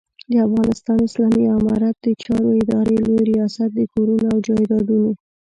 د 0.31 0.33
افغانستان 0.47 0.97
اسلامي 1.07 1.45
امارت 1.57 1.95
د 2.01 2.07
چارو 2.23 2.49
ادارې 2.61 2.95
لوی 3.05 3.21
رياست 3.31 3.69
د 3.73 3.79
کورونو 3.93 4.25
او 4.33 4.37
جایدادونو 4.47 5.11